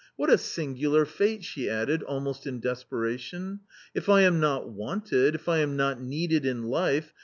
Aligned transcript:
What 0.15 0.31
a 0.31 0.37
singular 0.39 1.05
fate!" 1.05 1.43
she 1.45 1.69
added, 1.69 2.01
almost 2.01 2.47
in 2.47 2.59
desperation. 2.59 3.59
If 3.93 4.09
I 4.09 4.21
am 4.21 4.39
not 4.39 4.67
wanted, 4.67 5.35
if 5.35 5.47
I 5.47 5.59
am 5.59 5.75
not 5.77 6.01
needed 6.01 6.43
in 6.43 6.63
life 6.63 7.13